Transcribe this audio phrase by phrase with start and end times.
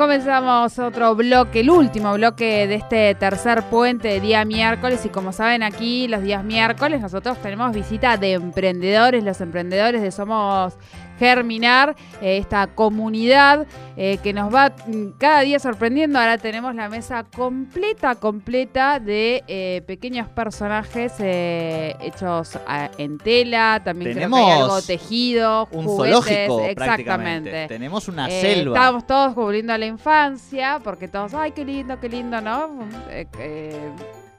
[0.00, 5.04] comenzamos otro bloque, el último bloque de este tercer puente de día miércoles.
[5.04, 10.10] Y como saben, aquí los días miércoles nosotros tenemos visita de emprendedores, los emprendedores de
[10.10, 10.78] Somos
[11.20, 16.18] germinar eh, esta comunidad eh, que nos va mm, cada día sorprendiendo.
[16.18, 22.58] Ahora tenemos la mesa completa, completa de eh, pequeños personajes hechos
[22.96, 27.66] en tela, también tenemos creo que algo tejido, un juguetes, zoológico exactamente.
[27.68, 28.76] Tenemos una selva.
[28.76, 32.78] Estábamos todos cubriendo a la infancia porque todos, ay, qué lindo, qué lindo, ¿no?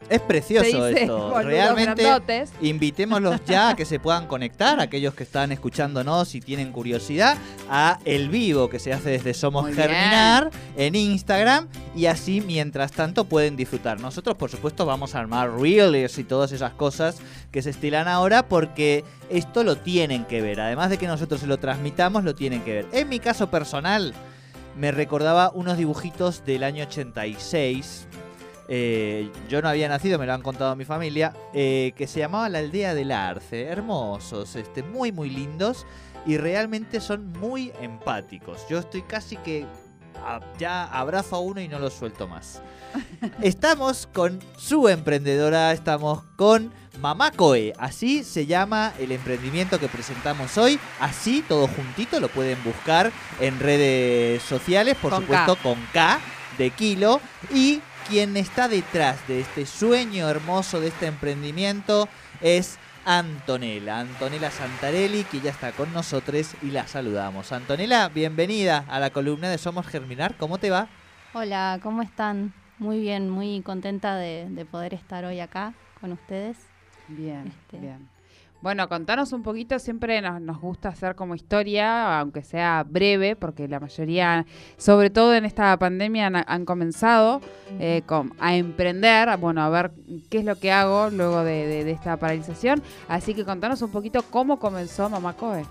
[0.10, 1.42] Es precioso esto.
[1.42, 2.06] Realmente
[2.62, 7.38] invitémoslos ya a que se puedan conectar, aquellos que están escuchándonos y tienen curiosidad,
[7.70, 13.26] a el vivo que se hace desde Somos Germinar en Instagram y así mientras tanto
[13.26, 14.00] pueden disfrutar.
[14.00, 17.18] Nosotros por supuesto vamos a armar reels y todas esas cosas
[17.52, 20.60] que se estilan ahora porque esto lo tienen que ver.
[20.60, 22.88] Además de que nosotros se lo transmitamos, lo tienen que ver.
[22.92, 24.14] En mi caso personal
[24.78, 28.08] me recordaba unos dibujitos del año 86
[28.74, 32.48] eh, yo no había nacido, me lo han contado mi familia, eh, que se llamaba
[32.48, 33.66] La Aldea del Arce.
[33.66, 35.86] Hermosos, este, muy, muy lindos
[36.26, 38.66] y realmente son muy empáticos.
[38.70, 39.66] Yo estoy casi que
[40.58, 42.62] ya abrazo a uno y no lo suelto más.
[43.42, 50.58] Estamos con su emprendedora, estamos con Mamá Coe, así se llama el emprendimiento que presentamos
[50.58, 56.20] hoy, así todo juntito lo pueden buscar en redes sociales, por supuesto con K
[56.58, 57.20] de kilo
[57.54, 62.08] y quien está detrás de este sueño hermoso, de este emprendimiento,
[62.42, 67.52] es Antonella, Antonella Santarelli, que ya está con nosotros y la saludamos.
[67.52, 70.88] Antonella, bienvenida a la columna de Somos Germinar, ¿cómo te va?
[71.34, 72.54] Hola, ¿cómo están?
[72.78, 76.58] Muy bien, muy contenta de, poder estar hoy acá con ustedes.
[77.08, 78.21] Bien, este, bien.
[78.62, 83.80] Bueno, contanos un poquito, siempre nos, gusta hacer como historia, aunque sea breve, porque la
[83.80, 84.46] mayoría,
[84.78, 87.42] sobre todo en esta pandemia, han, comenzado
[87.80, 88.04] eh,
[88.40, 89.92] a emprender, bueno, a ver
[90.30, 92.84] qué es lo que hago luego de, esta paralización.
[93.08, 95.66] Así que contanos un poquito cómo comenzó Mamá Coe.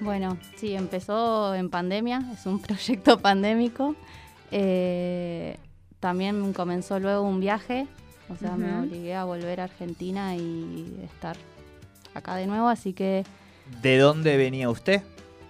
[0.00, 3.94] Bueno, sí, empezó en pandemia, es un proyecto pandémico.
[4.50, 5.58] Eh,
[6.00, 7.86] también comenzó luego un viaje,
[8.30, 11.36] o sea, me obligué a volver a Argentina y estar
[12.14, 13.24] acá de nuevo, así que...
[13.80, 15.02] ¿De dónde venía usted?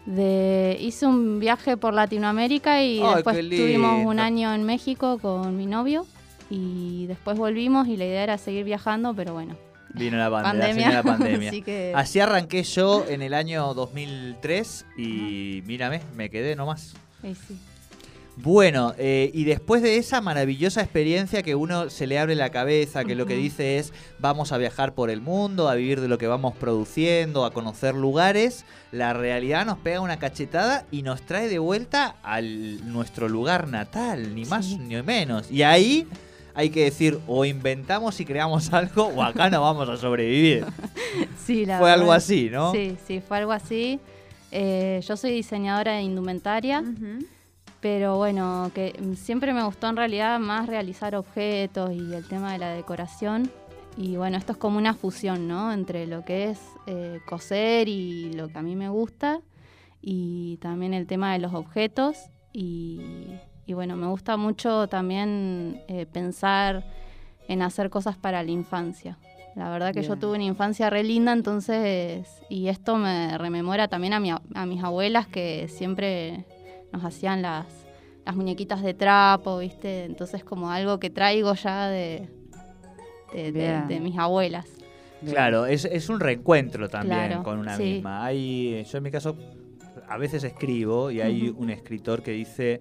[0.07, 5.67] De, hice un viaje por Latinoamérica y después tuvimos un año en México con mi
[5.67, 6.07] novio
[6.51, 9.57] y después volvimos y la idea era seguir viajando, pero bueno.
[9.95, 11.03] Vino la pandemia.
[11.03, 11.53] pandemia.
[11.95, 16.95] Así, arranqué yo en el año 2003 y mírame, me quedé nomás.
[17.21, 17.59] Sí, sí.
[18.37, 23.05] Bueno, eh, y después de esa maravillosa experiencia que uno se le abre la cabeza,
[23.05, 26.17] que lo que dice es vamos a viajar por el mundo, a vivir de lo
[26.17, 31.49] que vamos produciendo, a conocer lugares, la realidad nos pega una cachetada y nos trae
[31.49, 35.51] de vuelta a nuestro lugar natal, ni más ni menos.
[35.51, 36.07] Y ahí
[36.55, 40.65] hay que decir o inventamos y creamos algo o acá no vamos a sobrevivir.
[41.45, 42.73] Sí, la Fue algo así, ¿no?
[42.73, 43.99] Sí, sí, fue algo así.
[44.53, 46.83] Eh, yo soy diseñadora de indumentaria
[47.83, 52.59] pero bueno, que siempre me gustó en realidad más realizar objetos y el tema de
[52.59, 53.51] la decoración.
[53.97, 55.73] Y bueno, esto es como una fusión, ¿no?
[55.73, 59.41] Entre lo que es eh, coser y lo que a mí me gusta,
[60.01, 62.17] y también el tema de los objetos.
[62.53, 63.01] Y,
[63.67, 66.85] bueno, me gusta mucho también eh, pensar
[67.49, 69.19] en hacer cosas para la infancia.
[69.57, 74.13] La verdad que yo tuve una infancia re linda, entonces, y esto me rememora también
[74.13, 76.45] a, a mis abuelas que siempre
[76.93, 77.67] nos hacían las,
[78.25, 80.05] las muñequitas de trapo, ¿viste?
[80.05, 82.29] Entonces como algo que traigo ya de,
[83.33, 84.67] de, mis abuelas.
[85.25, 88.25] Claro, es, es, un reencuentro también con una misma.
[88.25, 89.37] Hay, yo en mi caso
[90.09, 92.81] a veces escribo y hay un escritor que dice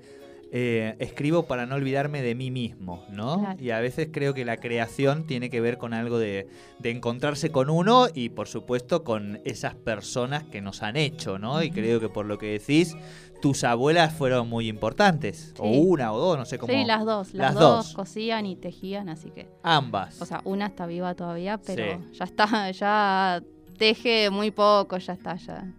[0.54, 3.56] eh, escribo para no olvidarme de mí mismo, ¿no?
[3.58, 6.50] Y a veces creo que la creación tiene que ver con algo de,
[6.84, 11.64] encontrarse con uno y por supuesto con esas personas que nos han hecho, ¿no?
[11.64, 12.98] Y creo que por lo que decís,
[13.42, 16.74] tus abuelas fueron muy importantes, o una o dos, no sé cómo.
[16.74, 19.48] Sí, las dos, las, dos, cosían y tejían, así que.
[19.64, 20.22] Ambas.
[20.22, 23.42] O sea, una está viva todavía, pero ya está, ya
[23.78, 25.74] teje muy poco, ya está, ya.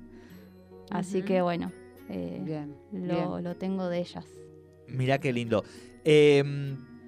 [0.89, 1.71] Así que bueno,
[2.09, 4.25] eh, lo, lo tengo de ellas.
[4.93, 5.65] Mira qué lindo.
[6.05, 6.43] Eh,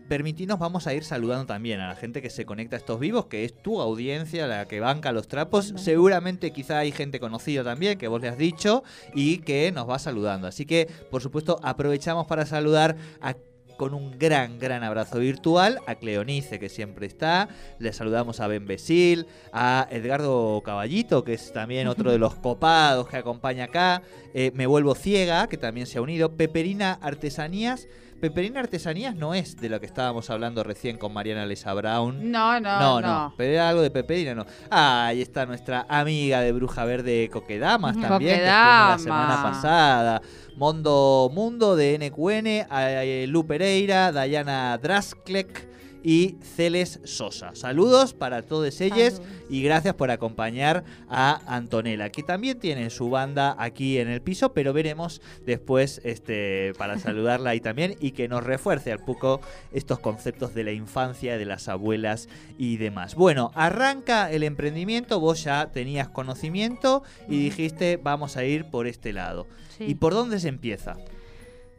[0.09, 3.27] permitinos, vamos a ir saludando también a la gente que se conecta a estos vivos,
[3.27, 5.75] que es tu audiencia, la que banca los trapos.
[5.77, 8.83] Seguramente quizá hay gente conocida también, que vos le has dicho,
[9.15, 10.47] y que nos va saludando.
[10.47, 13.35] Así que, por supuesto, aprovechamos para saludar a
[13.77, 17.49] con un gran, gran abrazo virtual a Cleonice, que siempre está.
[17.79, 23.09] Le saludamos a Ben Besil, a Edgardo Caballito, que es también otro de los copados
[23.09, 24.03] que acompaña acá.
[24.35, 26.37] Eh, Me Vuelvo Ciega, que también se ha unido.
[26.37, 27.89] Peperina Artesanías.
[28.25, 32.33] Peperina Artesanías no es de lo que estábamos hablando recién con Mariana Lesa Brown.
[32.33, 33.01] No, no, no.
[33.03, 34.47] No, pero era algo de Peperina, no.
[34.71, 40.23] Ah, ahí está nuestra amiga de Bruja Verde Coquedamas también, que la semana pasada.
[40.57, 45.74] Mondo Mundo de NQN, Lu Pereira, Dayana Drasklek
[46.05, 47.55] y Celes Sosa.
[47.55, 53.57] Saludos para todos ellos y gracias por acompañar a Antonella, que también tiene su banda
[53.59, 58.45] aquí en el piso, pero veremos después este, para saludarla ahí también y que nos
[58.45, 59.41] refuerce al poco
[59.73, 62.29] estos conceptos de la infancia, de las abuelas
[62.59, 63.15] y demás.
[63.15, 69.15] Bueno, arranca el emprendimiento, vos ya tenías conocimiento y dijiste vamos a ir por este
[69.15, 69.47] lado.
[69.79, 70.97] ¿Y por dónde se empieza?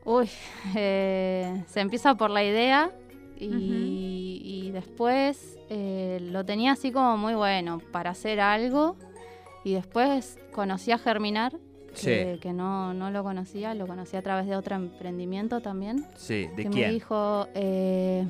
[0.04, 0.30] Uy,
[0.76, 2.92] eh, se empieza por la idea
[3.38, 8.98] y, después eh, lo tenía así como muy bueno para hacer algo.
[9.64, 11.58] Y después conocí a Germinar,
[11.96, 16.06] que, no, no, lo conocía, lo conocí a través de otro emprendimiento también.
[16.16, 16.88] Sí, ¿de que quién?
[16.88, 18.28] Me dijo eh,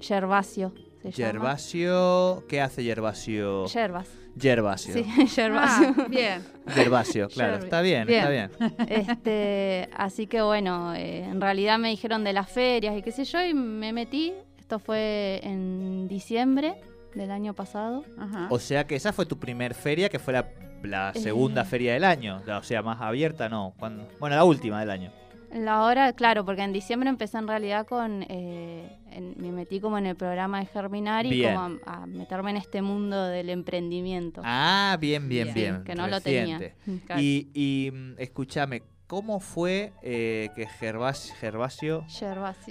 [0.00, 0.72] Gervasio.
[1.12, 3.66] Gervasio, ¿qué hace Gervasio?
[3.68, 4.08] Gervas.
[4.38, 4.94] Gervasio.
[4.94, 5.94] Sí, Gervasio.
[5.96, 6.42] Ah, bien.
[6.68, 7.56] Gervasio, claro.
[7.56, 8.50] Está bien, está bien.
[8.88, 13.24] Este, así que bueno, eh, en realidad me dijeron de las ferias y qué sé
[13.24, 14.32] yo, y me metí.
[14.58, 16.76] Esto fue en diciembre
[17.14, 18.04] del año pasado.
[18.50, 20.32] O sea que esa fue tu primer feria, que fue
[20.84, 21.64] la, segunda eh.
[21.64, 22.40] feria del año.
[22.46, 23.74] O sea, más abierta, no.
[23.78, 25.12] bueno, la última del año.
[25.52, 28.24] La hora, claro, porque en diciembre empecé en realidad con.
[28.28, 28.98] Eh,
[29.36, 33.24] me metí como en el programa de Germinar y como a, meterme en este mundo
[33.26, 34.42] del emprendimiento.
[34.44, 35.82] Ah, bien, bien, bien.
[35.84, 36.60] que no lo tenía.
[37.18, 41.34] Y, y mm, escúchame, ¿Cómo fue eh, que Gervasio...
[41.40, 42.06] Gervasio.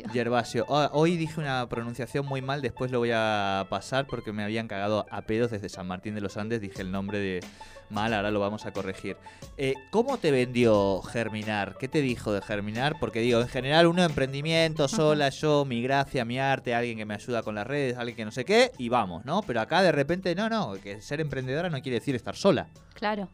[0.10, 0.66] Gervasio.
[0.70, 4.70] Ah, hoy dije una pronunciación muy mal, después lo voy a pasar porque me habían
[4.70, 7.44] cagado a pedos desde San Martín de los Andes, dije el nombre de
[7.90, 9.18] mal, ahora lo vamos a corregir.
[9.58, 11.76] Eh, ¿Cómo te vendió Germinar?
[11.78, 12.96] ¿Qué te dijo de Germinar?
[13.02, 17.16] Porque digo, en general uno emprendimiento, sola, yo, mi gracia, mi arte, alguien que me
[17.16, 19.42] ayuda con las redes, alguien que no sé qué, y vamos, ¿no?
[19.42, 22.70] Pero acá de repente, no, no, que ser emprendedora no quiere decir estar sola.
[22.94, 23.28] Claro.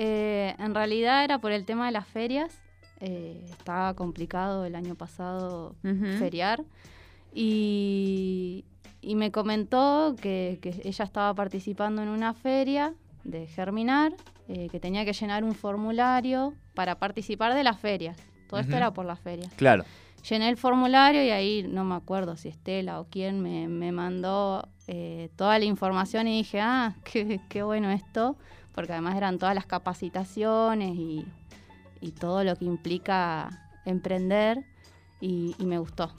[0.00, 2.62] Eh, en realidad era por el tema de las ferias.
[3.00, 5.74] Eh, estaba complicado el año pasado
[6.20, 6.62] feriar.
[7.34, 8.64] Y,
[9.02, 14.14] me comentó que, ella estaba participando en una feria de Germinar,
[14.46, 18.16] eh, que tenía que llenar un formulario para participar de las ferias.
[18.48, 19.52] Todo esto era por las ferias.
[19.54, 19.84] Claro.
[20.28, 24.68] Llené el formulario y ahí no me acuerdo si Estela o quién me, mandó
[25.34, 28.36] toda la información y dije, ah, qué, qué bueno esto
[28.74, 31.26] porque además eran todas las capacitaciones y,
[32.20, 33.50] todo lo que implica
[33.84, 34.64] emprender
[35.20, 36.12] y, me gustó.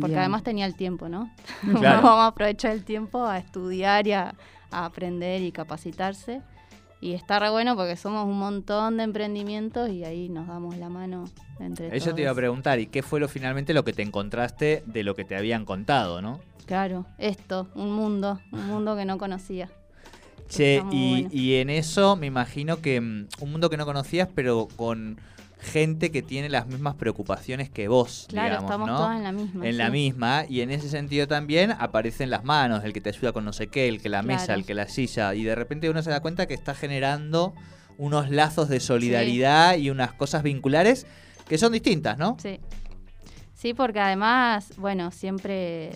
[0.00, 1.30] Porque además tenía el tiempo, ¿no?
[1.62, 4.34] Vamos a aprovechar el tiempo a estudiar y a,
[4.70, 6.42] aprender y capacitarse.
[7.00, 10.88] Y está re bueno porque somos un montón de emprendimientos y ahí nos damos la
[10.88, 11.24] mano
[11.60, 14.82] entre Eso te iba a preguntar, ¿y qué fue lo finalmente lo que te encontraste
[14.86, 16.40] de lo que te habían contado, no?
[16.66, 19.70] Claro, esto, un mundo, un mundo que no conocía.
[20.48, 25.20] Che, y, en eso me imagino que mm, un mundo que no conocías, pero con
[25.60, 29.12] gente que tiene las mismas preocupaciones que vos, claro, digamos, estamos ¿no?
[29.12, 29.66] en la misma.
[29.66, 33.32] En la misma, y en ese sentido también aparecen las manos, el que te ayuda
[33.32, 35.90] con no sé qué, el que la mesa, el que la silla, y de repente
[35.90, 37.54] uno se da cuenta que está generando
[37.98, 41.06] unos lazos de solidaridad y unas cosas vinculares
[41.48, 42.36] que son distintas, ¿no?
[42.40, 42.60] Sí.
[43.54, 45.90] Sí, porque además, bueno, siempre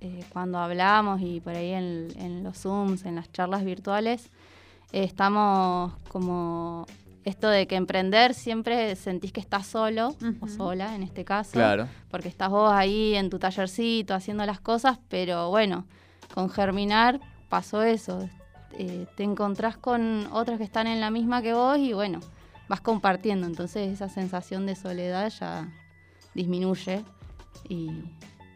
[0.00, 4.30] eh, cuando hablamos y por ahí en, los Zooms, en las charlas virtuales,
[4.92, 6.86] eh, estamos como
[7.24, 11.88] esto de que emprender siempre sentís que estás solo o sola en este caso, claro.
[12.10, 15.84] porque estás vos ahí en tu tallercito haciendo las cosas, pero bueno,
[16.32, 18.28] con Germinar pasó eso,
[18.72, 22.20] eh, te encontrás con otros que están en la misma que vos y bueno,
[22.68, 25.68] vas compartiendo, entonces esa sensación de soledad ya
[26.34, 27.04] disminuye
[27.68, 27.90] y,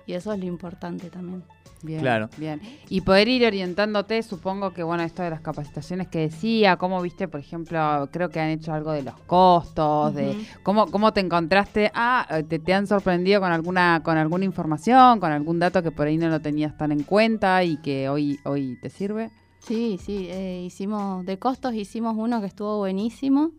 [0.06, 1.42] y eso es lo importante también.
[1.82, 2.28] Bien, claro.
[2.36, 2.60] bien.
[2.88, 7.26] Y poder ir orientándote, supongo que, bueno, esto de las capacitaciones que decía, cómo viste,
[7.26, 11.90] por ejemplo, creo que han hecho algo de los costos, de cómo, cómo te encontraste,
[11.94, 16.06] ah, te, te, han sorprendido con alguna, con alguna información, con algún dato que por
[16.06, 19.30] ahí no lo tenías tan en cuenta y que hoy, hoy te sirve.
[19.58, 23.50] Sí, sí, eh, hicimos, de costos hicimos uno que estuvo buenísimo,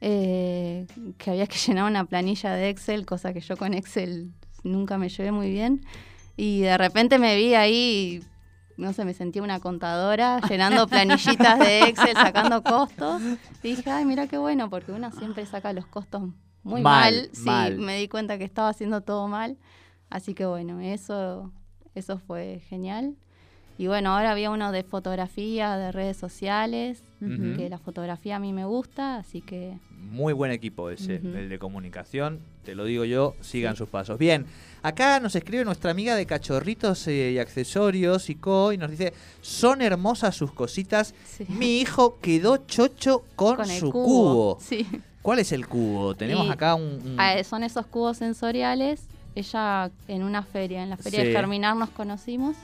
[0.00, 4.32] eh, que había que llenar una planilla de Excel, cosa que yo con Excel
[4.64, 5.84] nunca me llevé muy bien.
[6.36, 8.22] Y de repente me vi ahí,
[8.76, 13.22] no sé, me sentí una contadora llenando planillitas de Excel, sacando costos.
[13.62, 16.22] Y dije, ay, mira qué bueno, porque uno siempre saca los costos
[16.62, 17.28] muy mal.
[17.32, 19.58] Sí, me di cuenta que estaba haciendo todo mal.
[20.10, 21.52] Así que bueno, eso,
[21.94, 23.16] eso fue genial.
[23.78, 28.52] Y bueno, ahora había uno de fotografía, de redes sociales, que la fotografía a mí
[28.52, 29.78] me gusta, así que...
[29.90, 34.18] Muy buen equipo ese, el de comunicación, te lo digo yo, sigan sus pasos.
[34.18, 34.46] Bien,
[34.82, 39.12] acá nos escribe nuestra amiga de cachorritos eh, y accesorios y co, y nos dice,
[39.40, 41.14] son hermosas sus cositas,
[41.48, 44.58] mi hijo quedó chocho con, su cubo.
[45.22, 46.14] ¿Cuál es el cubo?
[46.14, 47.16] Tenemos acá un...
[47.44, 49.06] Son esos cubos sensoriales.
[49.34, 52.56] Ella en una feria, en la feria de Germinar nos conocimos.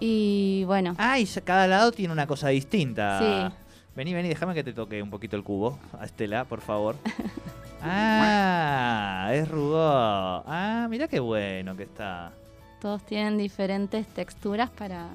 [0.00, 0.96] Y bueno.
[0.98, 3.20] Ah, y cada lado tiene una cosa distinta.
[3.20, 3.54] Sí.
[3.94, 6.96] Vení, vení, déjame que te toque un poquito el cubo, a Estela, por favor.
[7.84, 10.44] ah, es rudo.
[10.46, 12.32] Ah, mira qué bueno que está.
[12.80, 15.08] Todos tienen diferentes texturas para,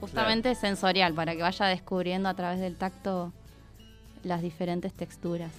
[0.00, 3.32] justamente sensorial, para que vaya descubriendo a través del tacto
[4.22, 5.52] las diferentes texturas.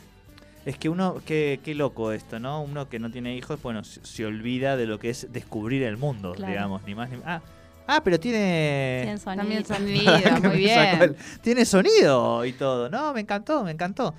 [0.65, 2.63] Es que uno, qué, qué loco esto, ¿no?
[2.63, 6.33] Uno que no tiene hijos, bueno, se, olvida de lo que es descubrir el mundo,
[6.33, 7.25] digamos, ni más ni más.
[7.27, 7.41] Ah,
[7.88, 9.01] Ah, pero tiene.
[9.03, 9.43] Tiene sonido.
[9.43, 9.65] También
[10.05, 11.15] sonido, muy bien.
[11.41, 12.89] Tiene sonido y todo.
[12.89, 14.13] No, me encantó, me encantó.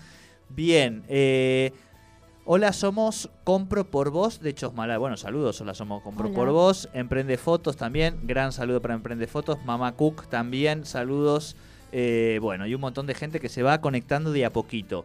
[0.48, 1.02] Bien.
[1.08, 1.72] Eh,
[2.46, 4.98] hola, somos Compro por Vos de Chosmalal.
[4.98, 5.60] Bueno, saludos.
[5.60, 6.88] Hola, somos Compro por Vos.
[6.94, 8.18] Emprende Fotos también.
[8.22, 9.58] Gran saludo para Emprende Fotos.
[9.64, 10.86] Mama Cook también.
[10.86, 11.56] Saludos.
[11.92, 15.04] Eh, bueno, y un montón de gente que se va conectando de a poquito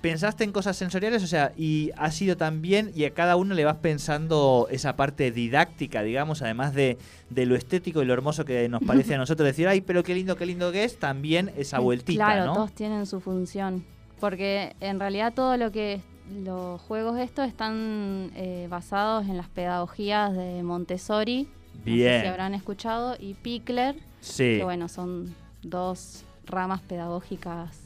[0.00, 3.64] pensaste en cosas sensoriales, o sea, y ha sido también, y a cada uno le
[3.64, 6.98] vas pensando esa parte didáctica, digamos, además de,
[7.34, 10.36] lo estético y lo hermoso que nos parece a nosotros decir, ay, pero qué lindo,
[10.36, 13.84] qué lindo que es, también esa vueltita, claro, todos tienen su función,
[14.20, 16.00] porque en realidad todo lo que
[16.44, 21.48] los juegos estos están eh, basados en las pedagogías de Montessori,
[21.84, 22.06] Bien.
[22.06, 24.58] No sé si habrán escuchado, y Pickler, sí.
[24.58, 27.78] que bueno, son dos ramas pedagógicas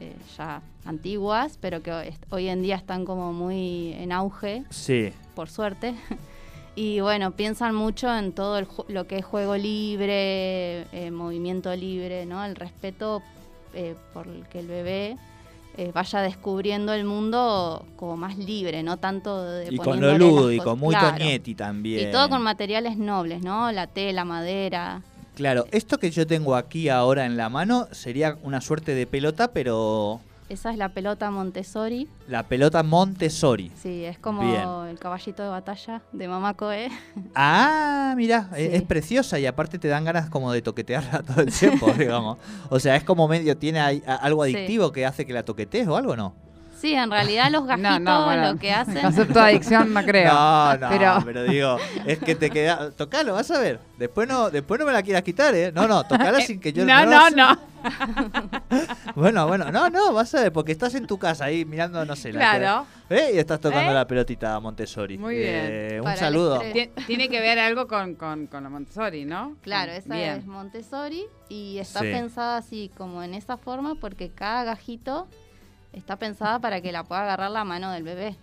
[0.00, 4.64] eh, ya antiguas, pero que hoy en día están como muy en auge.
[4.70, 5.12] Sí.
[5.34, 5.94] Por suerte.
[6.76, 12.44] Y bueno, piensan mucho en todo lo que es juego libre, eh, movimiento libre, ¿no?
[12.44, 13.22] El respeto
[13.74, 15.16] eh, por el que el bebé
[15.92, 20.94] vaya descubriendo el mundo como más libre, no tanto de Y con lo lúdico, muy
[20.94, 22.08] también.
[22.08, 23.72] Y todo con materiales nobles, ¿no?
[23.72, 25.02] La tela, madera.
[25.34, 29.48] Claro, esto que yo tengo aquí ahora en la mano sería una suerte de pelota,
[29.48, 30.20] pero...
[30.48, 32.08] Esa es la pelota Montessori.
[32.28, 33.72] La pelota Montessori.
[33.76, 36.90] Sí, es como el caballito de batalla de Mamá Coe.
[37.34, 41.90] Ah, mira, es, preciosa y aparte te dan ganas como de toquetearla todo el tiempo,
[41.92, 42.38] digamos.
[42.68, 46.16] O sea, es como medio, tiene algo adictivo que hace que la toquetees o algo,
[46.16, 46.43] ¿no?
[46.84, 49.00] Sí, en realidad los gajitos lo que hacen.
[49.00, 50.34] Concepto de adicción no creo.
[50.34, 50.88] No, no,
[51.24, 51.44] pero...
[51.44, 52.90] digo, es que te queda.
[52.90, 53.80] Tocalo, vas a ver.
[53.96, 55.72] Después no, después no me la quieras quitar, ¿eh?
[55.72, 56.84] No, no, tocala sin que yo.
[56.84, 57.58] No, no, no.
[59.14, 62.16] bueno, bueno, no, no, vas a ver, porque estás en tu casa ahí mirando, no
[62.16, 62.32] sé.
[62.32, 62.86] Claro.
[63.08, 63.30] ¿eh?
[63.34, 63.94] Y estás tocando ¿Eh?
[63.94, 65.16] la pelotita Montessori.
[65.16, 65.54] Muy bien.
[65.54, 66.60] Eh, un saludo.
[67.06, 69.56] Tiene que ver algo con, con, con la Montessori, ¿no?
[69.62, 75.28] Claro, esa es Montessori y está pensada así como en esa forma porque cada gajito
[75.94, 78.36] está pensada para que la pueda agarrar la mano del bebé.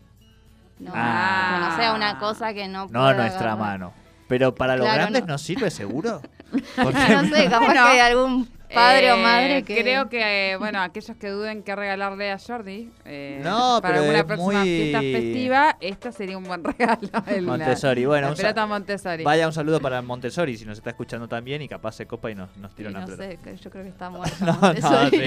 [0.80, 1.54] No, ah.
[1.54, 3.94] que no sea una cosa que no No nuestra mano.
[4.28, 5.38] Pero para los grandes no.
[5.38, 6.22] sirve seguro.
[6.82, 7.10] Porque...
[7.10, 9.82] no sé, capaz que hay algún padre o eh, madre que...
[9.82, 14.64] Creo que, bueno, aquellos que duden qué regalarle a Jordi eh, no, para alguna próxima
[14.64, 17.10] fiesta festiva, esta sería un buen regalo.
[17.44, 18.34] Montessori, bueno.
[18.36, 19.24] La Montessori.
[19.24, 22.36] Vaya un saludo para Montessori si nos está escuchando también y capaz se copa y
[22.36, 25.18] nos, nos tira una no sé, yo creo que está muerta no, no, sí,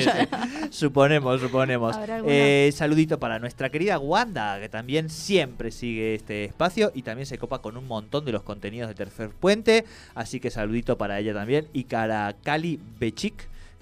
[0.71, 1.97] Suponemos, suponemos.
[2.27, 7.39] Eh, saludito para nuestra querida Wanda, que también siempre sigue este espacio y también se
[7.39, 9.85] copa con un montón de los contenidos de Tercer Puente.
[10.15, 11.69] Así que saludito para ella también.
[11.73, 13.34] Y cara Cali Bechik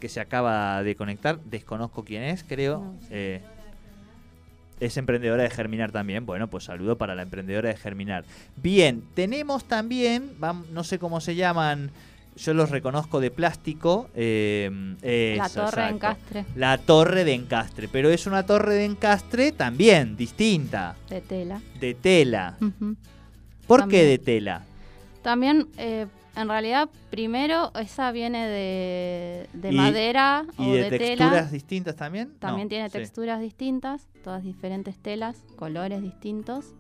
[0.03, 1.39] que se acaba de conectar.
[1.45, 2.97] Desconozco quién es, creo.
[3.09, 3.41] Eh,
[4.81, 6.27] es emprendedora de Germinar también.
[6.27, 8.25] Bueno, pues saludo para la emprendedora de Germinar.
[8.57, 10.33] Bien, tenemos también,
[10.73, 11.93] no sé cómo se llaman,
[12.35, 14.11] yo los reconozco de plástico.
[14.17, 16.45] Eh, la torre de encastre.
[16.57, 20.97] La torre de encastre, pero es una torre de encastre también distinta.
[21.09, 21.63] De tela.
[21.79, 22.59] De tela.
[23.69, 24.65] ¿Por qué de tela?
[25.23, 32.35] También eh, en realidad, primero, esa viene de, madera o de, de texturas distintas también?
[32.39, 36.75] También tiene texturas distintas, todas diferentes telas, colores distintos.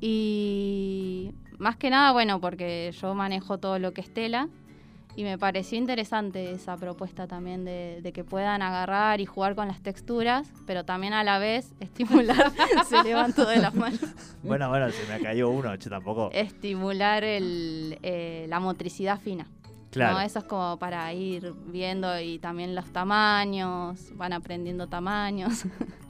[0.00, 4.48] Y más que nada, bueno, porque yo manejo todo lo que es tela,
[5.16, 9.80] y me pareció interesante esa propuesta también de, que puedan agarrar y jugar con las
[9.80, 12.52] texturas, pero también a la vez estimular,
[12.88, 14.00] se levantó de las manos.
[14.42, 16.30] Bueno, bueno, se me cayó uno, yo tampoco.
[16.32, 19.46] Estimular el, eh, la motricidad fina.
[19.90, 20.20] Claro.
[20.20, 25.64] Eso es como para ir viendo y también los tamaños, van aprendiendo tamaños.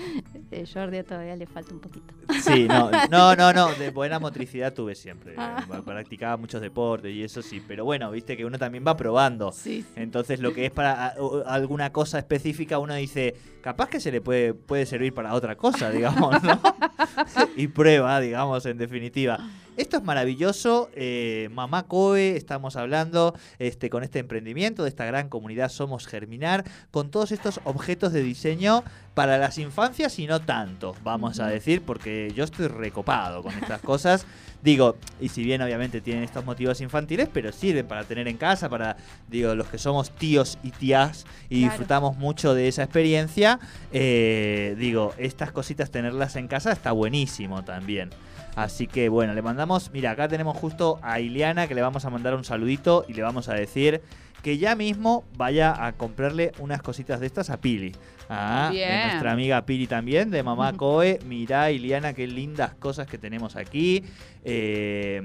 [0.52, 2.12] Eh, Jordi todavía le falta un poquito.
[2.42, 5.34] Sí, no, no, no, no, de buena motricidad tuve siempre.
[5.38, 5.64] Ah.
[5.84, 9.52] Practicaba muchos deportes y eso sí, pero bueno, viste que uno también va probando.
[9.52, 11.14] Sí, Entonces lo que es para
[11.46, 15.90] alguna cosa específica uno dice, capaz que se le puede, puede servir para otra cosa,
[15.90, 16.60] digamos, ¿no?
[17.56, 19.38] y prueba, digamos, en definitiva.
[19.76, 20.90] Esto es maravilloso.
[20.94, 26.64] Eh, Mamá Coe, estamos hablando este, con este emprendimiento de esta gran comunidad Somos Germinar,
[26.90, 31.82] con todos estos objetos de diseño para las infancias y no tanto, vamos a decir,
[31.82, 34.26] porque yo estoy recopado con estas cosas.
[34.62, 38.68] Digo, y si bien obviamente tienen estos motivos infantiles, pero sirven para tener en casa,
[38.68, 38.96] para,
[39.28, 43.49] digo, los que somos tíos y tías y disfrutamos mucho de esa experiencia,
[43.92, 48.10] eh, digo, estas cositas tenerlas en casa está buenísimo también.
[48.56, 52.10] Así que bueno, le mandamos, mira, acá tenemos justo a Ileana que le vamos a
[52.10, 54.02] mandar un saludito y le vamos a decir
[54.42, 57.92] que ya mismo vaya a comprarle unas cositas de estas a Pili.
[58.28, 61.18] Ah, de nuestra amiga Pili también, de Mamá Coe.
[61.26, 64.04] Mirá, Ileana, qué lindas cosas que tenemos aquí.
[64.44, 65.22] Eh,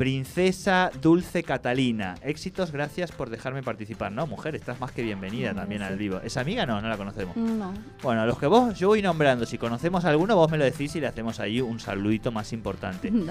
[0.00, 2.14] Princesa Dulce Catalina.
[2.22, 4.10] Éxitos, gracias por dejarme participar.
[4.10, 6.22] No, mujer, estás más que bienvenida también al vivo.
[6.24, 6.64] ¿Es amiga?
[6.64, 7.36] No, no la conocemos.
[7.36, 7.74] No.
[8.02, 9.44] Bueno, los que vos, yo voy nombrando.
[9.44, 12.54] Si conocemos a alguno, vos me lo decís y le hacemos ahí un saludito más
[12.54, 13.12] importante.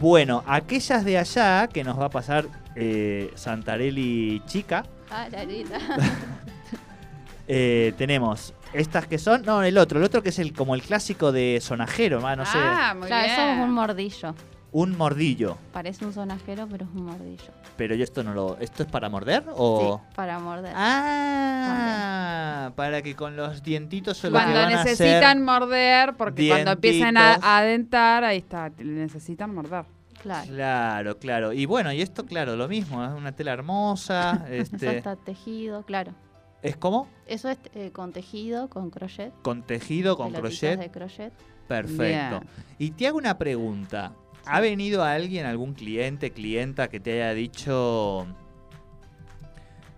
[0.00, 2.46] Bueno, aquellas de allá que nos va a pasar
[2.76, 4.84] eh, Santarelli Chica.
[5.10, 5.44] Ah, la
[7.48, 9.42] eh, tenemos estas que son.
[9.42, 9.98] No, el otro.
[9.98, 12.58] El otro que es el como el clásico de sonajero, no sé.
[12.58, 13.24] Ah, muy bien.
[13.24, 14.34] Eso es un mordillo
[14.72, 15.56] un mordillo.
[15.72, 17.52] Parece un sonajero, pero es un mordillo.
[17.76, 18.58] Pero yo esto no lo...
[18.58, 20.00] ¿Esto es para morder o...?
[20.02, 20.72] Sí, para morder.
[20.74, 28.24] Ah, para que con los dientitos se Cuando necesitan morder, porque cuando empiezan a adentar,
[28.24, 29.84] ahí está, necesitan morder.
[30.22, 30.48] Claro.
[30.48, 31.52] Claro, claro.
[31.52, 34.44] Y bueno, y esto, claro, lo mismo, es una tela hermosa.
[34.50, 34.76] este...
[34.76, 36.12] Eso está tejido, claro.
[36.60, 37.08] ¿Es como?
[37.26, 39.32] Eso es eh, con tejido, con crochet.
[39.42, 40.78] Con tejido, con crochet.
[40.78, 41.32] de crochet.
[41.68, 42.40] Perfecto.
[42.78, 44.12] Y te hago una pregunta.
[44.48, 48.26] ¿Ha venido alguien, algún cliente, clienta que te haya dicho,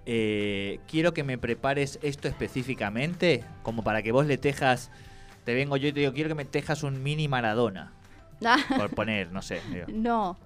[0.07, 4.91] eh, quiero que me prepares esto específicamente, como para que vos le tejas,
[5.45, 7.93] te vengo yo y te digo, quiero que me tejas un mini Maradona?
[8.77, 9.61] por poner, no sé.
[9.89, 10.37] No,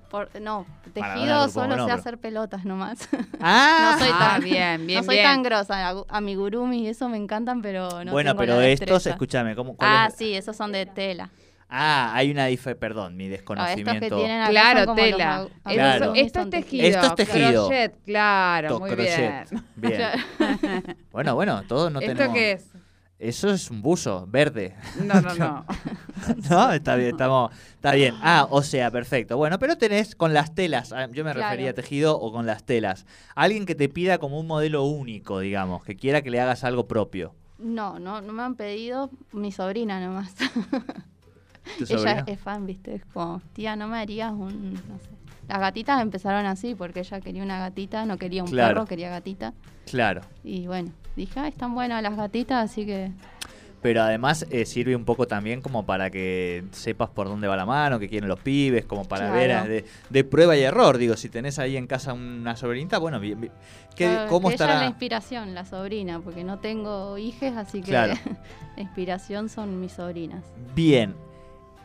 [0.41, 3.09] no, tejido solo sé hacer pelotas nomás.
[3.47, 6.05] Ah, no soy ah, tan, bien, bien, no soy tan grosa.
[6.09, 9.77] Amigurumi y eso me encantan, pero no Bueno, pero estos, escúchame, ¿cómo?
[9.81, 11.31] Ah, sí, esos son de tela.
[11.69, 14.23] Ah, hay una diferencia, perdón, mi desconocimiento.
[14.49, 15.49] claro, tela.
[15.65, 16.15] Claro.
[16.15, 16.87] Esto es tejido.
[16.87, 17.69] Esto es tejido.
[17.69, 19.45] Crochet, claro, muy bien.
[19.77, 20.11] Bien.
[21.13, 22.21] bueno, bueno, todo no tenemos...
[22.21, 22.75] ¿Esto qué es?
[23.19, 24.75] Eso es un buzo verde.
[25.03, 25.65] No, no, no.
[26.51, 28.15] no, está bien, estamos, está bien.
[28.21, 29.37] Ah, o sea, perfecto.
[29.37, 32.65] Bueno, pero tenés con las telas, ah, yo me refería a tejido o con las
[32.65, 33.07] telas.
[33.35, 36.87] Alguien que te pida como un modelo único, digamos, que quiera que le hagas algo
[36.87, 37.35] propio.
[37.59, 40.35] No, no, no me han pedido mi sobrina nomás.
[41.89, 45.11] ella es fan, viste, es como, tía, no me harías un, no sé.
[45.49, 49.53] Las gatitas empezaron así porque ella quería una gatita, no quería un perro, quería gatita.
[49.87, 50.23] Claro.
[50.43, 53.11] Y bueno, dije, ah, están buenas las gatitas, así que...
[53.83, 57.67] Pero además eh, sirve un poco también como para que sepas por dónde va la
[57.67, 60.97] mano, que quieren los pibes, como para ver eh, de, prueba y error.
[60.97, 63.51] Digo, si tenés ahí en casa una sobrinita, bueno, bien,
[64.31, 64.73] ¿cómo que estará?
[64.73, 68.19] Ella es la inspiración, la sobrina, porque no tengo hijes, así que la
[68.79, 70.43] inspiración son mis sobrinas.
[70.75, 71.15] Bien,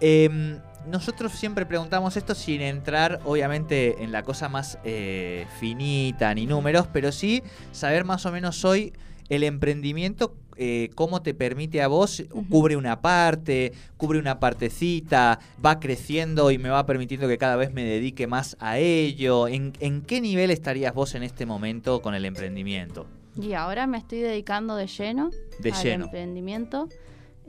[0.01, 6.45] Em, nosotros siempre preguntamos esto sin entrar, obviamente, en la cosa más eh, finita ni
[6.45, 8.93] números, pero sí saber más o menos hoy
[9.29, 15.79] el emprendimiento, eh, cómo te permite a vos, cubre una parte, cubre una partecita, va
[15.79, 19.47] creciendo y me va permitiendo que cada vez me dedique más a ello.
[19.47, 23.05] ¿En, qué nivel estarías vos en este momento con el emprendimiento?
[23.39, 26.05] Y ahora me estoy dedicando de lleno de al lleno.
[26.05, 26.89] emprendimiento.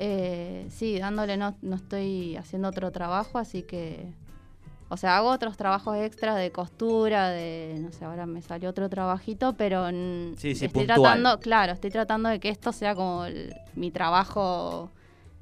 [0.03, 4.15] Eh, sí, dándole no, no estoy haciendo otro trabajo, así que
[4.89, 8.89] o sea, hago otros trabajos extras de costura, de, no sé, ahora me salió otro
[8.89, 13.27] trabajito, pero estoy tratando, claro, estoy tratando de que esto sea como
[13.75, 14.91] mi trabajo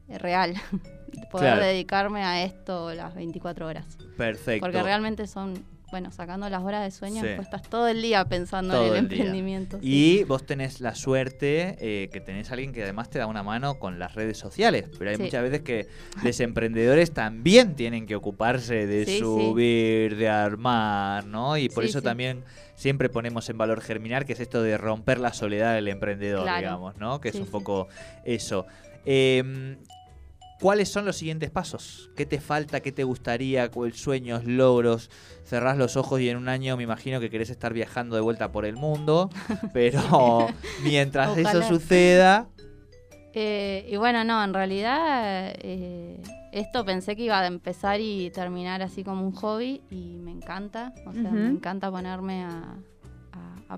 [0.08, 0.54] real,
[1.30, 3.86] poder dedicarme a esto las 24 horas.
[4.16, 4.66] Perfecto.
[4.66, 5.54] Porque realmente son
[5.90, 9.78] bueno, sacando las horas de sueño, pues estás todo el día pensando en el, emprendimiento.
[9.80, 13.78] Y vos tenés la suerte eh, que tenés alguien que además te da una mano
[13.78, 15.88] con las redes sociales, pero hay muchas veces que
[16.22, 21.56] los emprendedores también tienen que ocuparse de subir, de armar, ¿no?
[21.56, 25.32] Y por eso también siempre ponemos en valor germinar, que es esto de romper la
[25.32, 27.20] soledad del emprendedor, digamos, ¿no?
[27.20, 27.88] Que es un poco
[28.24, 28.66] eso.
[29.04, 29.76] Eh,
[30.60, 32.10] ¿Cuáles son los siguientes pasos?
[32.16, 32.80] ¿Qué te falta?
[32.80, 33.70] ¿Qué te gustaría?
[33.92, 35.08] ¿Sueños, logros?
[35.44, 38.50] Cerrás los ojos y en un año me imagino que querés estar viajando de vuelta
[38.50, 39.30] por el mundo,
[39.72, 40.48] pero
[40.82, 42.48] mientras eso suceda,
[43.34, 48.82] Eh, y bueno, no, en realidad eh, esto pensé que iba a empezar y terminar
[48.82, 52.78] así como un hobby y me encanta, o sea, me encanta ponerme a,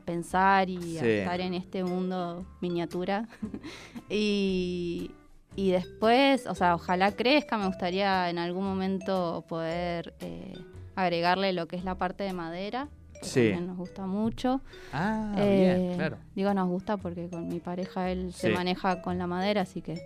[0.07, 3.29] pensar y a estar en este mundo miniatura.
[4.09, 5.11] y,
[5.57, 10.55] y después, o sea, ojalá crezca, me gustaría en algún momento poder eh,
[10.95, 12.89] agregarle lo que es la parte de madera.
[13.21, 14.63] Que También nos gusta mucho.
[14.93, 16.17] Ah, bien, eh, claro.
[16.35, 20.01] Digo nos gusta porque con mi pareja él se maneja con la madera, así que...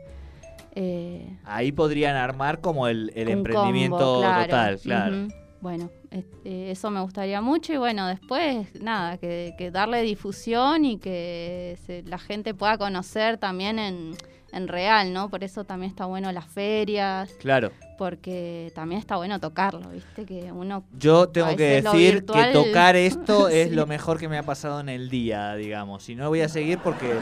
[0.75, 5.29] Eh, Ahí podrían armar como el, emprendimiento total, claro.
[5.61, 11.79] Bueno, este, eso me gustaría mucho y bueno, después nada, que, darle difusión y que
[12.05, 14.15] la gente pueda conocer también en
[14.55, 15.29] en real, ¿no?
[15.29, 17.31] Por eso también está bueno las ferias.
[17.41, 17.73] Claro.
[17.99, 20.25] Porque también está bueno tocarlo, ¿viste?
[20.25, 20.85] Que uno.
[20.99, 24.89] Yo tengo que decir que tocar esto es lo mejor que me ha pasado en
[24.89, 26.09] el día, digamos.
[26.09, 27.13] Y no voy a seguir porque.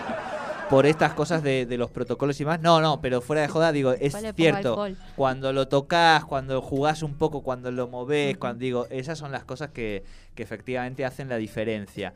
[0.70, 2.62] Por estas cosas de, los protocolos y más.
[2.62, 4.86] No, no, pero fuera de joda, digo, es cierto.
[5.16, 9.44] Cuando lo tocas, cuando jugás un poco, cuando lo movés, cuando digo, esas son las
[9.44, 10.02] cosas que,
[10.34, 12.14] que efectivamente hacen la diferencia.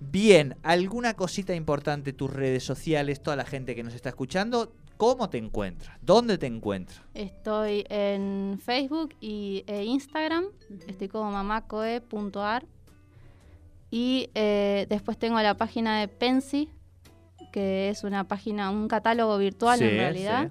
[0.00, 4.72] Bien, ¿alguna cosita importante tus redes sociales, toda la gente que nos está escuchando?
[4.96, 5.96] ¿Cómo te encuentras?
[6.00, 7.02] ¿Dónde te encuentras?
[7.14, 10.46] Estoy en Facebook y, e Instagram.
[10.86, 12.64] Estoy como mamacoe.ar.
[13.90, 16.70] Y eh, después tengo la página de Pensi,
[17.52, 20.50] que es una página, un catálogo virtual en realidad,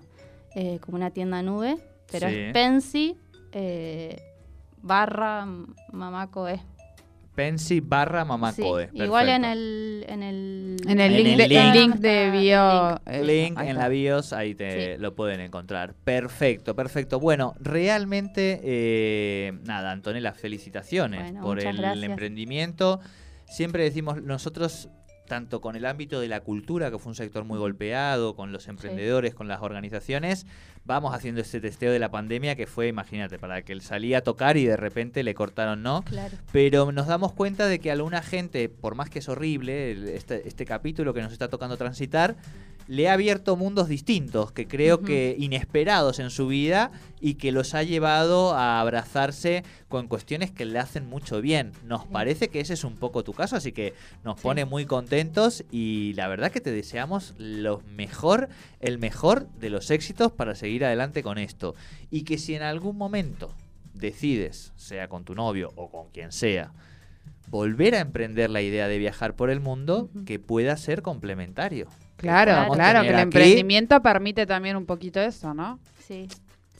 [0.55, 1.77] eh, como una tienda nube.
[2.11, 3.17] Pero es Pensi
[3.51, 4.21] eh,
[4.81, 5.47] barra
[5.91, 6.61] mamacoe.
[7.35, 8.89] Pensi barra Mamacoe.
[8.93, 13.01] igual en el, en el, en el, link, de, link, de bio.
[13.23, 15.93] Link, en la bios, ahí te lo pueden encontrar.
[16.03, 17.19] Perfecto, perfecto.
[17.19, 23.01] Bueno, realmente, eh, nada, Antonella, felicitaciones por el emprendimiento.
[23.47, 24.89] Siempre decimos, nosotros
[25.25, 28.67] tanto con el ámbito de la cultura, que fue un sector muy golpeado, con los
[28.67, 30.45] emprendedores, con las organizaciones,
[30.85, 34.21] vamos haciendo este testeo de la pandemia que fue, imagínate, para que él salía a
[34.21, 36.03] tocar y de repente le cortaron no.
[36.03, 36.37] Claro.
[36.51, 40.65] Pero nos damos cuenta de que alguna gente, por más que es horrible este, este
[40.65, 42.35] capítulo que nos está tocando transitar,
[42.87, 47.73] le ha abierto mundos distintos, que creo que inesperados en su vida y que los
[47.73, 51.71] ha llevado a abrazarse con cuestiones que le hacen mucho bien.
[51.85, 53.93] Nos parece que ese es un poco tu caso, así que
[54.23, 59.69] nos pone muy contentos y la verdad que te deseamos lo mejor, el mejor de
[59.69, 61.75] los éxitos para seguir adelante con esto.
[62.11, 63.51] Y que si en algún momento
[63.93, 66.71] decides, sea con tu novio o con quien sea,
[67.47, 71.87] volver a emprender la idea de viajar por el mundo, que pueda ser complementario.
[72.17, 75.79] Claro, claro, que el emprendimiento permite también un poquito eso, ¿no?
[76.07, 76.27] Sí,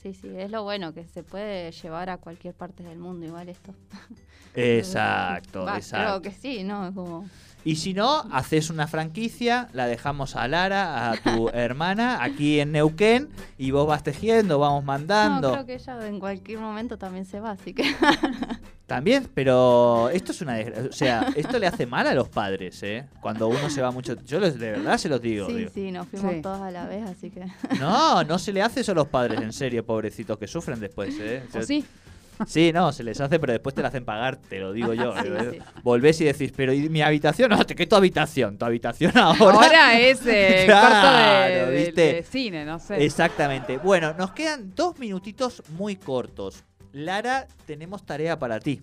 [0.02, 3.48] sí, sí, es lo bueno, que se puede llevar a cualquier parte del mundo igual
[3.48, 3.74] esto.
[4.56, 6.20] Exacto, exacto.
[6.20, 6.90] Creo que sí, ¿no?
[6.94, 7.28] Como...
[7.62, 12.72] Y si no, haces una franquicia, la dejamos a Lara, a tu hermana, aquí en
[12.72, 13.28] Neuquén,
[13.58, 15.48] y vos vas tejiendo, vamos mandando.
[15.48, 17.82] No, creo que ella en cualquier momento también se va, así que...
[18.86, 23.04] También, pero esto es una O sea, esto le hace mal a los padres, ¿eh?
[23.20, 24.16] Cuando uno se va mucho.
[24.24, 25.48] Yo de verdad se los digo.
[25.48, 27.46] Sí, sí, nos fuimos todos a la vez, así que.
[27.80, 31.16] No, no se le hace eso a los padres, en serio, pobrecitos, que sufren después,
[31.18, 31.42] ¿eh?
[31.62, 31.84] sí?
[32.46, 35.14] Sí, no, se les hace, pero después te la hacen pagar, te lo digo yo.
[35.82, 37.50] Volvés y decís, pero ¿y mi habitación?
[37.50, 38.58] No, ¿qué tu habitación?
[38.58, 39.56] Tu habitación ahora.
[39.56, 43.02] Ahora es el corto de, cine, no sé.
[43.04, 43.78] Exactamente.
[43.78, 46.62] Bueno, nos quedan dos minutitos muy cortos.
[46.96, 48.80] Lara, tenemos tarea para ti.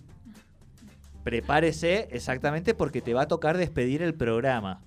[1.24, 4.80] Prepárese exactamente porque te va a tocar despedir el programa.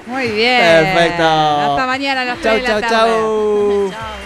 [0.07, 0.61] Muy bien.
[0.61, 1.25] Perfecto.
[1.25, 2.89] Hasta mañana a las 3 de la tarde.
[2.89, 4.24] Chau, chau, chau.